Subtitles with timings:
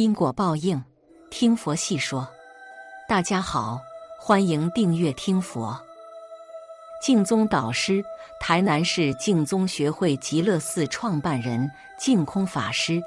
[0.00, 0.82] 因果报应，
[1.28, 2.26] 听佛细说。
[3.06, 3.78] 大家好，
[4.18, 5.78] 欢迎订阅听佛。
[7.02, 8.02] 净宗导师，
[8.40, 12.98] 台南市净宗学会极乐寺创办人净空法师，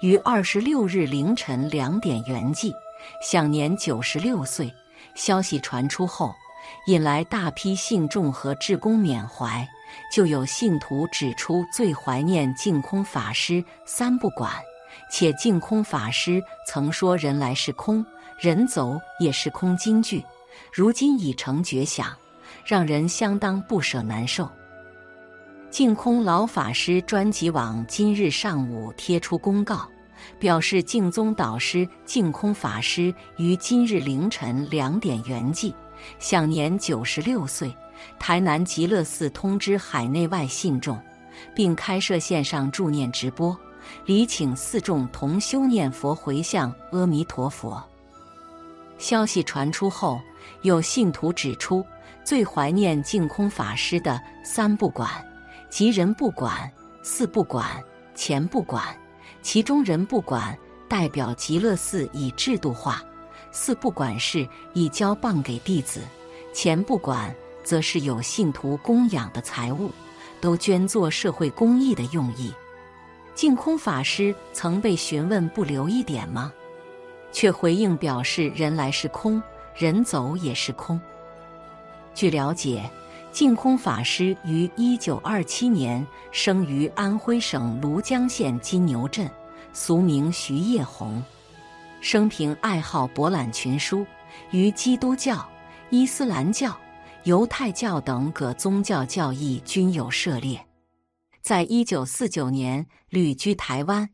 [0.00, 2.72] 于二十六日凌晨两点圆寂，
[3.20, 4.72] 享年九十六岁。
[5.14, 6.34] 消息传出后，
[6.86, 9.68] 引来大批信众和志工缅怀。
[10.10, 14.50] 就有信徒指出，最怀念净空法师三不管。
[15.10, 18.04] 且净空法师曾说：“人来是空，
[18.38, 20.24] 人走也是空。”金句，
[20.72, 22.14] 如今已成绝响，
[22.64, 24.48] 让人相当不舍难受。
[25.70, 29.86] 净空老法师专辑网今日上午贴出公告，
[30.38, 35.72] 表示净宗导师净空法师于今日凌晨两点圆寂，
[36.18, 37.74] 享年九十六岁。
[38.18, 40.98] 台南极乐寺通知海内外信众，
[41.54, 43.58] 并开设线上助念直播。
[44.06, 47.82] 礼请四众同修念佛回向阿弥陀佛。
[48.98, 50.20] 消息传出后，
[50.62, 51.84] 有信徒指出，
[52.24, 55.08] 最怀念净空法师的三不管，
[55.70, 56.70] 即人不管、
[57.02, 57.66] 事不管、
[58.14, 58.84] 钱不管。
[59.40, 60.56] 其中人不管
[60.88, 63.02] 代表极乐寺以制度化，
[63.52, 66.00] 四不管事以交棒给弟子，
[66.52, 69.92] 钱不管则是有信徒供养的财物，
[70.40, 72.52] 都捐作社会公益的用意。
[73.38, 76.52] 净空法师曾被询问不留一点吗？
[77.30, 79.40] 却回应表示：人来是空，
[79.76, 81.00] 人走也是空。
[82.12, 82.90] 据了解，
[83.30, 89.30] 净空法师于一九二七年生于安徽省庐江县金牛镇，
[89.72, 91.22] 俗名徐业红。
[92.00, 94.04] 生平爱好博览群书，
[94.50, 95.48] 于基督教、
[95.90, 96.76] 伊斯兰教、
[97.22, 100.60] 犹太教等各宗教教义均有涉猎。
[101.48, 104.10] 在一九四九年旅居台湾，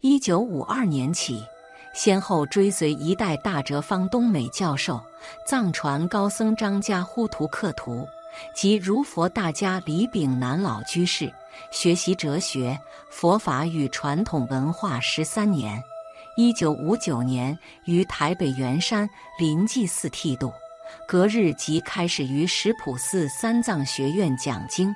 [0.00, 1.44] 一九五二年起，
[1.92, 4.98] 先后追随一代大哲方东美教授、
[5.46, 8.08] 藏传高僧张家呼图克图
[8.54, 11.30] 及如佛大家李炳南老居士
[11.70, 15.82] 学习哲学、佛法与传统文化十三年。
[16.38, 19.06] 一九五九年于台北圆山
[19.38, 20.50] 临济寺剃度，
[21.06, 24.90] 隔日即开始于石普寺三藏学院讲经。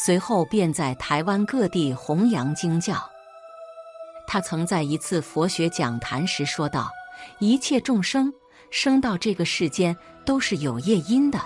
[0.00, 2.94] 随后便在台湾各地弘扬经教。
[4.28, 6.88] 他曾在一次佛学讲坛时说道
[7.40, 8.32] ：“一切众生
[8.70, 11.40] 生到这个世间都是有业因的，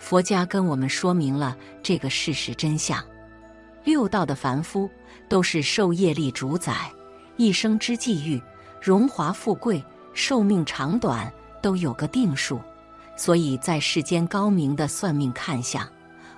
[0.00, 3.00] 佛家跟我们说明了这个事实真相。
[3.84, 4.90] 六道的凡夫
[5.28, 6.90] 都是受业力主宰，
[7.36, 8.42] 一生之际遇、
[8.80, 12.60] 荣华富贵、寿命长短都有个定数，
[13.16, 15.88] 所以在世间高明的算命看相。”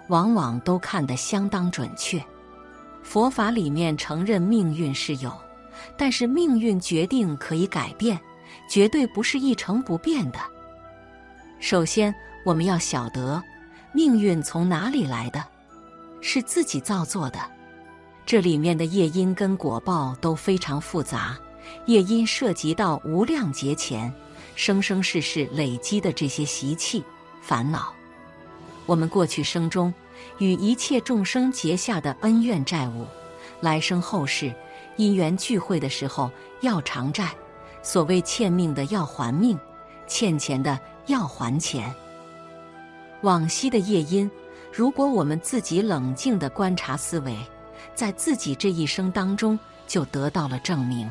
[0.09, 2.23] 往往都看得相当准确。
[3.03, 5.33] 佛法里面承认命运是有，
[5.97, 8.19] 但是命运决定可以改变，
[8.69, 10.39] 绝对不是一成不变的。
[11.61, 12.15] 首先，
[12.45, 13.43] 我们要晓得
[13.93, 15.45] 命运从哪里来的，
[16.21, 17.39] 是自己造作的。
[18.27, 21.37] 这里面的业因跟果报都非常复杂，
[21.85, 24.13] 业因涉及到无量劫前
[24.57, 27.05] 生生世世累积的这些习气、
[27.43, 27.93] 烦恼。
[28.87, 29.93] 我们过去生中
[30.39, 33.07] 与一切众生结下的恩怨债务，
[33.61, 34.55] 来生后世
[34.97, 36.31] 因缘聚会的时候
[36.61, 37.31] 要偿债。
[37.83, 39.59] 所谓欠命的要还命，
[40.07, 41.95] 欠钱的要还钱。
[43.21, 44.31] 往昔的业因，
[44.73, 47.37] 如果我们自己冷静的观察思维，
[47.95, 51.11] 在自己这一生当中就得到了证明。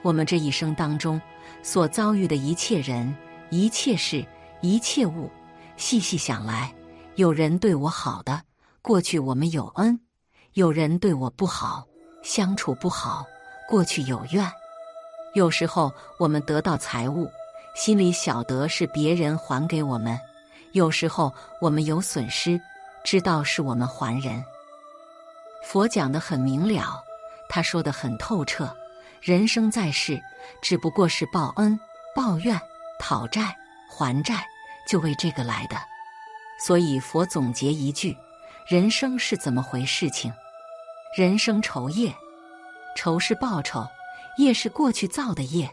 [0.00, 1.20] 我们这一生当中
[1.62, 3.14] 所遭遇的一切人、
[3.50, 4.24] 一切事、
[4.62, 5.30] 一切物，
[5.76, 6.72] 细细想来。
[7.16, 8.42] 有人对我好的，
[8.80, 9.98] 过去我们有恩；
[10.54, 11.86] 有人对我不好，
[12.22, 13.26] 相处不好，
[13.68, 14.50] 过去有怨。
[15.34, 17.30] 有时候我们得到财物，
[17.74, 20.16] 心里晓得是别人还给我们；
[20.72, 21.30] 有时候
[21.60, 22.58] 我们有损失，
[23.04, 24.42] 知道是我们还人。
[25.62, 26.98] 佛讲的很明了，
[27.46, 28.74] 他说的很透彻。
[29.20, 30.18] 人生在世，
[30.62, 31.78] 只不过是报恩、
[32.16, 32.58] 报怨、
[32.98, 33.54] 讨债、
[33.86, 34.44] 还债，
[34.88, 35.76] 就为这个来的。
[36.64, 38.16] 所以佛总结一句：
[38.68, 40.08] 人生是怎么回事？
[40.10, 40.32] 情
[41.16, 42.14] 人生仇业，
[42.96, 43.84] 仇是报酬，
[44.38, 45.68] 业是过去造的业。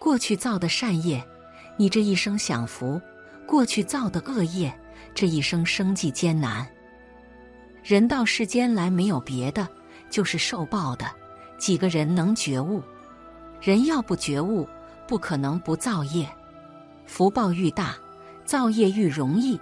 [0.00, 1.24] 过去造的善业，
[1.76, 3.00] 你这一生享福；
[3.46, 4.76] 过去造的恶业，
[5.14, 6.66] 这一生生计艰难。
[7.84, 9.68] 人到世间来，没有别的，
[10.10, 11.06] 就是受报的。
[11.56, 12.82] 几个人能觉悟？
[13.60, 14.68] 人要不觉悟，
[15.06, 16.28] 不可能不造业。
[17.06, 17.94] 福报愈大，
[18.44, 19.60] 造业愈容易。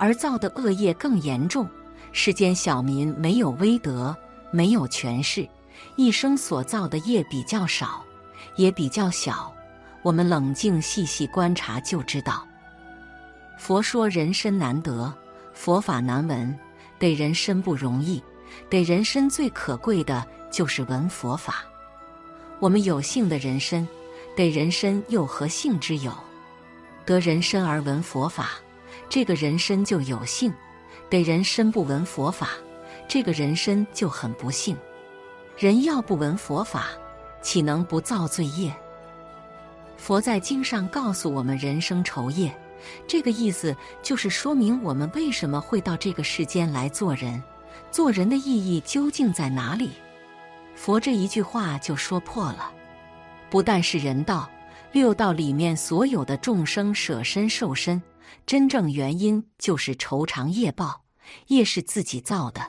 [0.00, 1.68] 而造的恶业更严重，
[2.10, 4.16] 世间小民没有威德，
[4.50, 5.46] 没有权势，
[5.94, 8.02] 一生所造的业比较少，
[8.56, 9.54] 也比较小。
[10.02, 12.48] 我们冷静细细观察就知道。
[13.58, 15.12] 佛说人身难得，
[15.52, 16.58] 佛法难闻，
[16.98, 18.22] 得人身不容易，
[18.70, 21.56] 得人身最可贵的就是闻佛法。
[22.58, 23.86] 我们有幸的人身，
[24.34, 26.10] 得人身又何幸之有？
[27.04, 28.52] 得人身而闻佛法，
[29.10, 30.52] 这个人身就有幸；
[31.10, 32.50] 得人身不闻佛法，
[33.08, 34.76] 这个人身就很不幸。
[35.58, 36.86] 人要不闻佛法，
[37.42, 38.72] 岂能不造罪业？
[39.96, 42.56] 佛在经上告诉我们：人生愁业，
[43.08, 47.42] 这个意思就是说明我们为什么会到这个世间来做人，
[47.90, 49.90] 做人的意义究竟在哪里？
[50.76, 52.70] 佛这一句话就说破了，
[53.50, 54.48] 不但是人道，
[54.92, 58.00] 六道里面所有的众生舍身受身，
[58.46, 61.02] 真正原因就是酬偿业报，
[61.48, 62.60] 业是自己造的，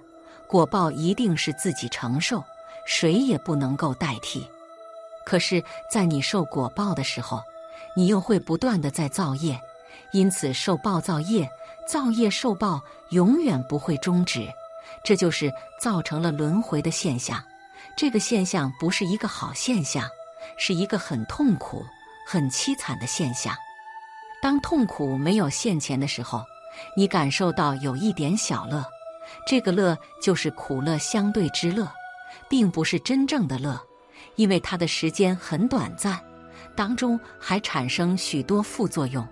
[0.48, 2.44] 果报一定是自己承受。
[2.88, 4.46] 谁也不能够代替。
[5.24, 7.40] 可是，在你受果报的时候，
[7.96, 9.62] 你又会不断的在造业，
[10.12, 11.48] 因此受报造业，
[11.88, 12.82] 造业受报，
[13.12, 14.48] 永远不会终止。
[15.04, 17.42] 这就是造成了轮回的现象。
[17.96, 20.10] 这个现象不是一个好现象，
[20.58, 21.86] 是一个很痛苦、
[22.26, 23.56] 很凄惨的现象。
[24.42, 26.44] 当痛苦没有现前的时候，
[26.98, 28.84] 你感受到有一点小乐，
[29.46, 31.88] 这个乐就是苦乐相对之乐。
[32.50, 33.80] 并不是真正的乐，
[34.36, 36.20] 因为它的时间很短暂，
[36.76, 39.26] 当中还产生许多副作用，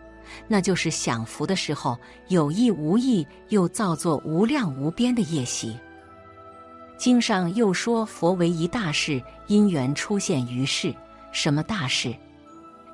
[0.48, 1.98] 那就是享福的时候
[2.28, 5.78] 有意无意又造作无量无边的业习。
[6.98, 10.94] 经上又说，佛为一大事，因缘出现于世。
[11.32, 12.14] 什么大事？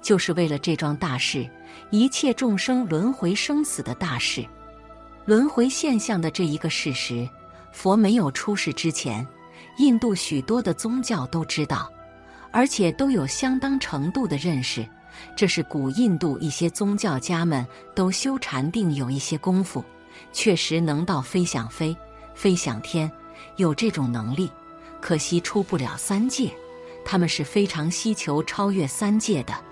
[0.05, 1.49] 就是为了这桩大事，
[1.89, 4.45] 一切众生轮回生死的大事，
[5.25, 7.27] 轮回现象的这一个事实。
[7.71, 9.27] 佛没有出世之前。
[9.77, 11.91] 印度许多的宗教都知道，
[12.51, 14.87] 而且都有相当程度的认识。
[15.35, 17.65] 这是古印度一些宗教家们
[17.95, 19.83] 都修禅定有一些功夫，
[20.31, 21.97] 确实能到飞想飞、
[22.35, 23.11] 飞想天，
[23.55, 24.51] 有这种能力。
[25.01, 26.53] 可惜出不了三界，
[27.03, 29.64] 他们是非常希求超越三界的。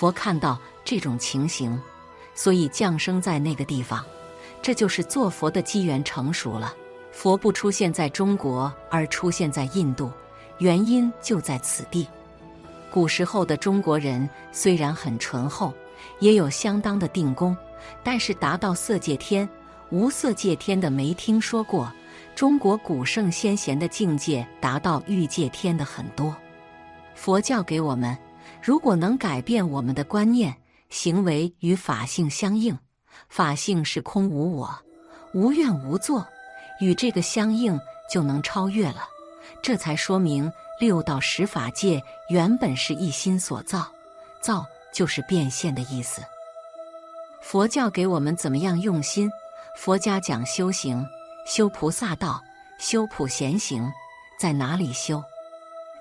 [0.00, 1.78] 佛看到这种情形，
[2.34, 4.02] 所以降生在那个地方，
[4.62, 6.74] 这就是做佛的机缘成熟了。
[7.12, 10.10] 佛不出现在中国，而出现在印度，
[10.56, 12.08] 原因就在此地。
[12.90, 15.70] 古时候的中国人虽然很醇厚，
[16.18, 17.54] 也有相当的定功，
[18.02, 19.46] 但是达到色界天、
[19.90, 21.92] 无色界天的没听说过。
[22.34, 26.34] 中国古圣先贤的境界达到欲界天的很多。
[27.14, 28.16] 佛教给我们，
[28.62, 30.54] 如果能改变我们的观念、
[30.88, 32.78] 行为与法性相应，
[33.28, 34.70] 法性是空无我、
[35.32, 36.26] 无怨无作。
[36.80, 37.78] 与这个相应，
[38.10, 39.06] 就能超越了。
[39.62, 40.50] 这才说明
[40.80, 43.86] 六道十法界原本是一心所造，
[44.40, 46.22] 造就是变现的意思。
[47.42, 49.30] 佛教给我们怎么样用心？
[49.76, 51.06] 佛家讲修行，
[51.46, 52.42] 修菩萨道，
[52.78, 53.90] 修普贤行，
[54.38, 55.22] 在哪里修？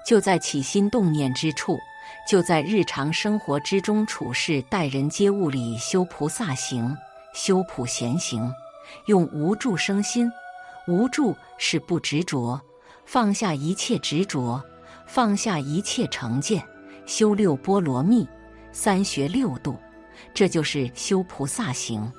[0.06, 1.78] 就在起心动念之处，
[2.28, 6.96] 就在日常生活之中处事待人接物里修菩萨行，
[7.34, 8.54] 修普贤行，
[9.06, 10.32] 用无住生心。
[10.88, 12.60] 无助是不执着，
[13.06, 14.64] 放下一切执着，
[15.06, 16.64] 放下一切成见，
[17.06, 18.28] 修六波罗蜜，
[18.72, 19.78] 三学六度，
[20.34, 22.12] 这就是修菩萨行。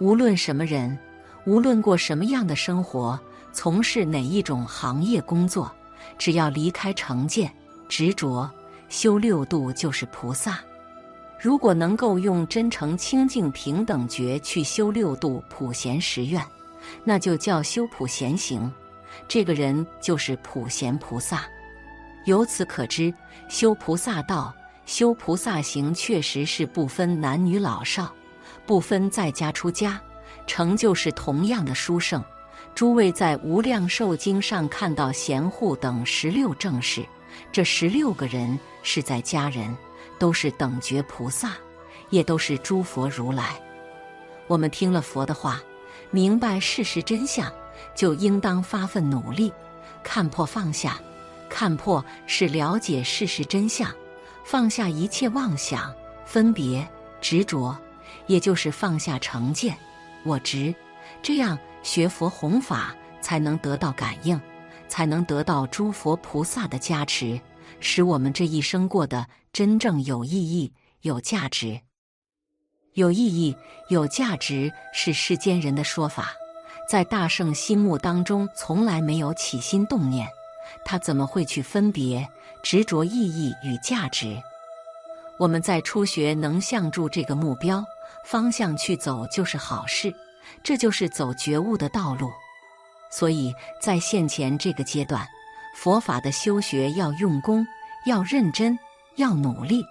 [0.00, 0.98] 无论什么人，
[1.46, 3.20] 无论过什么样的生活，
[3.52, 5.70] 从事哪一种行业工作，
[6.16, 7.52] 只要离开成见、
[7.86, 8.50] 执着，
[8.96, 10.60] 修六度就是菩萨。
[11.36, 16.40] 如果能够用真诚、清净、平等觉去修六度普贤十愿。
[17.02, 18.72] 那就叫修普贤行，
[19.26, 21.42] 这个人就是普贤菩萨。
[22.24, 23.12] 由此可知，
[23.48, 24.54] 修菩萨道、
[24.86, 28.14] 修菩萨行，确实是不分男女老少，
[28.64, 30.00] 不分在家出家，
[30.46, 32.22] 成就是同样的殊胜。
[32.76, 37.04] 诸位在《无量寿经》上看到贤护等十六正士，
[37.52, 39.76] 这十六个人是在家人，
[40.18, 41.52] 都是等觉菩萨，
[42.10, 43.60] 也都是诸佛如来。
[44.46, 45.60] 我们听了佛的话。
[46.10, 47.52] 明白事实真相，
[47.92, 49.52] 就应当发奋努力，
[50.04, 50.96] 看破放下。
[51.48, 53.92] 看破是了解事实真相，
[54.44, 55.92] 放下一切妄想、
[56.24, 56.86] 分别、
[57.20, 57.76] 执着，
[58.28, 59.76] 也就是放下成见、
[60.22, 60.72] 我执。
[61.20, 64.40] 这样学佛弘法，才能得到感应，
[64.94, 67.40] 才能得到诸佛菩萨的加持，
[67.80, 71.80] 使我们这一生过得真正有意义、有价值。
[72.92, 73.56] 有意义、
[73.88, 76.30] 有价值是世间人的说法，
[76.88, 80.28] 在大圣心目当中从来没有起心动念，
[80.84, 82.24] 他怎么会去分别
[82.62, 84.40] 执着意义与价值？
[85.40, 87.84] 我们在初学能向住这个目标
[88.24, 90.14] 方向去走，就是好事。
[90.62, 92.30] 这就是走觉悟的道路。
[93.16, 95.24] 所以在现前这个阶段，
[95.76, 97.64] 佛法的修学要用功，
[98.06, 98.76] 要认真，
[99.14, 99.84] 要努力，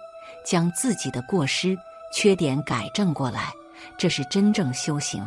[0.44, 1.74] 将自己的过失、
[2.12, 3.50] 缺点改正过来。
[3.96, 5.26] 这是真正修行。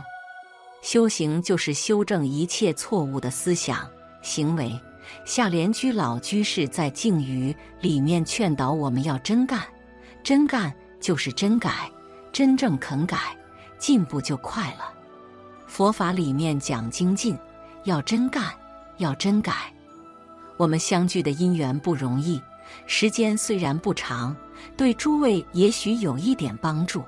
[0.83, 3.89] 修行就是修正一切错误的思想、
[4.21, 4.79] 行为。
[5.25, 9.59] 下莲居老居士在静语里面劝导我们要真干，
[10.21, 11.91] 真干就是真改，
[12.31, 13.17] 真正肯改，
[13.79, 14.93] 进步就快了。
[15.65, 17.37] 佛法里面讲精进，
[17.87, 18.53] 要真干，
[18.97, 19.73] 要真改。
[20.57, 22.41] 我们相聚的因缘不容易，
[22.85, 24.35] 时间虽然不长，
[24.75, 27.01] 对诸位也许有一点帮助，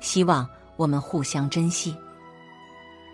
[0.00, 1.96] 希望我们互相珍惜。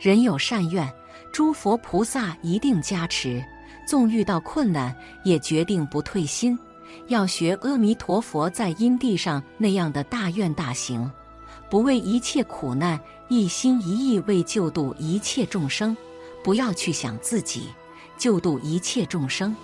[0.01, 0.91] 人有善愿，
[1.31, 3.45] 诸佛菩萨一定加持。
[3.87, 6.59] 纵遇到困难，也决定不退心，
[7.09, 11.11] 要学阿弥陀佛在因地上那样的大愿大行，
[11.69, 12.99] 不为一切苦难，
[13.29, 15.95] 一心一意为救度一切众生。
[16.43, 17.69] 不要去想自己，
[18.17, 19.55] 救度一切众生，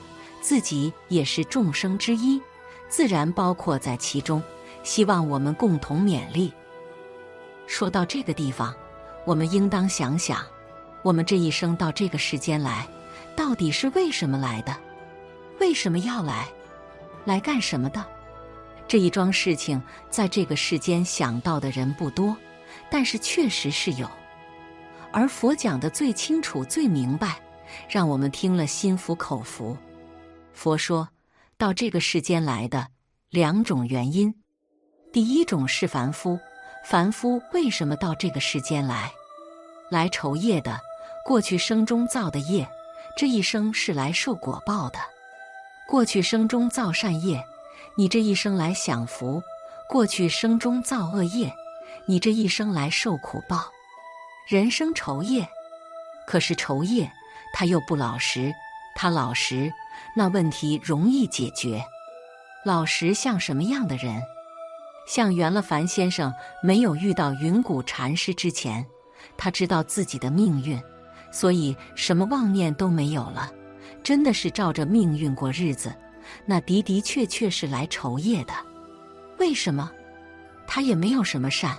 [0.40, 2.40] 自己也是众生之一，
[2.88, 4.42] 自然包括在其中。
[4.82, 6.52] 希望我们共同勉励。
[7.66, 8.72] 说到这个地方，
[9.24, 10.46] 我们应当想想，
[11.02, 12.86] 我们这一生到这个世间来。
[13.34, 14.76] 到底是为什么来的？
[15.58, 16.48] 为什么要来？
[17.24, 18.04] 来干什么的？
[18.86, 22.36] 这一桩事情，在这个世间想到的人不多，
[22.88, 24.08] 但是确实是有。
[25.16, 27.40] 而佛讲的最清楚、最明白，
[27.88, 29.74] 让我们听了心服口服。
[30.52, 31.08] 佛说
[31.56, 32.88] 到这个世间来的
[33.30, 34.34] 两种原因：
[35.14, 36.38] 第一种是凡夫，
[36.84, 39.10] 凡夫为什么到这个世间来？
[39.90, 40.78] 来酬业的，
[41.24, 42.68] 过去生中造的业。
[43.16, 44.98] 这一生是来受果报的，
[45.88, 47.42] 过去生中造善业，
[47.96, 49.40] 你这一生来享福；
[49.88, 51.50] 过去生中造恶业，
[52.04, 53.72] 你这一生来受苦报。
[54.48, 55.44] 人生酬业，
[56.24, 57.10] 可是酬业
[57.52, 58.54] 他又不老实，
[58.94, 59.72] 他老实，
[60.14, 61.84] 那问题容易解决。
[62.64, 64.22] 老实像什么样的人？
[65.08, 68.86] 像袁了凡先生没有遇到云谷禅师之前，
[69.36, 70.80] 他知道自己的命运。
[71.32, 73.50] 所以什么妄念都没有了，
[74.04, 75.92] 真的是照着命运过日子，
[76.44, 78.54] 那的的确确是来酬业的。
[79.40, 79.90] 为什么？
[80.68, 81.76] 他也没有什么善，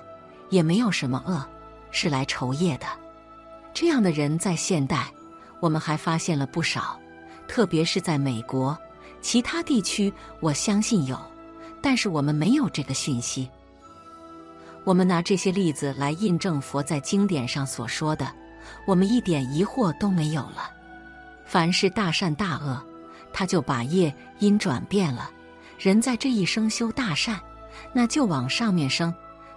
[0.49, 1.47] 也没有什么恶，
[1.91, 2.85] 是来酬业的。
[3.73, 5.07] 这样的人在现代，
[5.59, 6.99] 我们还发现了不少，
[7.47, 8.77] 特别是在美国，
[9.21, 11.19] 其他地区我相信有，
[11.81, 13.49] 但是我们没有这个讯息。
[14.83, 18.31] 我们拿这些例子来印证佛在经典上所说的。
[18.85, 20.71] 我们一点疑惑都没有了。
[21.45, 22.83] 凡是大善大恶，
[23.31, 25.31] 他就把业因转变了。
[25.77, 27.39] 人在这一生修大善，
[27.93, 29.13] 那就往上面升，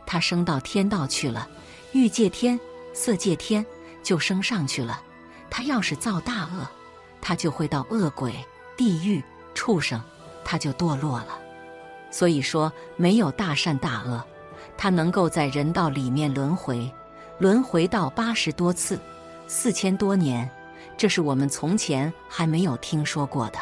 [0.07, 1.49] 他升到天道去了，
[1.93, 2.59] 欲界天、
[2.93, 3.65] 色界天
[4.03, 5.03] 就升上去了。
[5.49, 6.69] 他要是造大恶，
[7.21, 8.35] 他就会到恶鬼、
[8.77, 9.23] 地狱、
[9.55, 10.01] 畜生，
[10.45, 11.39] 他就堕落了。
[12.11, 14.23] 所以说，没有大善大恶，
[14.77, 16.91] 他能够在人道里面轮回。
[17.39, 19.01] 轮回到八十多次，
[19.49, 20.49] 四千多年，
[20.97, 23.59] 这是我们从前还没有听说过的，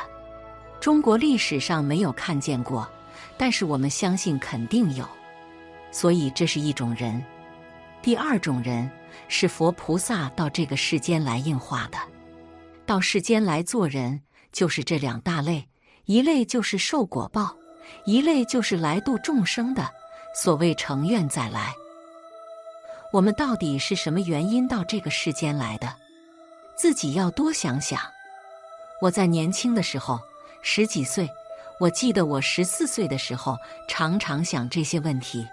[0.80, 2.88] 中国历史上没有看见过，
[3.37, 5.08] 但是我们相信肯定有，
[5.90, 7.25] 所以这是一种人。
[8.00, 8.90] 第二种人
[9.28, 11.98] 是佛菩萨到这个世间来应化的，
[12.86, 14.20] 到世间来做人，
[14.52, 15.68] 就是这两大类，
[16.06, 17.54] 一类就是受果报，
[18.04, 19.90] 一类就是来度众生的，
[20.34, 21.74] 所谓成愿再来。
[23.12, 25.94] 我们到底是什么原因到这个世间来的？
[26.76, 28.00] 自己要多想想。
[29.00, 30.20] 我在年轻的时候，
[30.62, 31.28] 十几岁，
[31.80, 33.56] 我记得我十四岁的时候，
[33.88, 35.46] 常常想这些问题：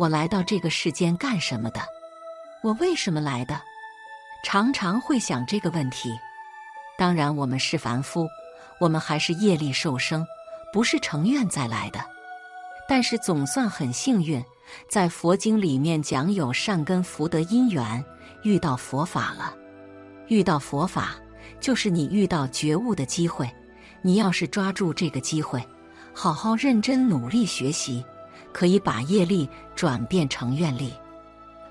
[0.00, 1.80] 我来到这个世间干什么的？
[2.62, 3.60] 我为什么来的？
[4.42, 6.18] 常常会想这个问题。
[6.96, 8.26] 当然，我们是凡夫，
[8.80, 10.26] 我们还是业力受生，
[10.72, 12.00] 不是成愿再来的。
[12.88, 14.42] 但是总算很幸运。
[14.88, 18.02] 在佛经里面讲有善根福德因缘，
[18.42, 19.54] 遇到佛法了。
[20.28, 21.16] 遇到佛法，
[21.60, 23.50] 就是你遇到觉悟的机会。
[24.00, 25.62] 你要是抓住这个机会，
[26.14, 28.02] 好好认真努力学习，
[28.52, 30.92] 可以把业力转变成愿力。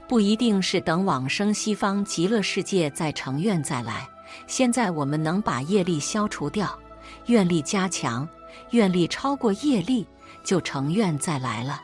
[0.07, 4.07] 不一定是等往生西方极乐世界再成愿再来。
[4.47, 6.77] 现在我们能把业力消除掉，
[7.27, 8.27] 愿力加强，
[8.71, 10.07] 愿力超过业力，
[10.43, 11.81] 就成愿再来了。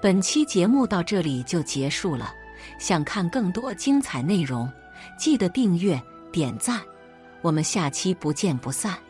[0.00, 2.32] 本期节目到这里就结束了。
[2.78, 4.70] 想看更多精彩内容，
[5.16, 6.80] 记得订阅点赞。
[7.40, 9.07] 我们下期不见不散。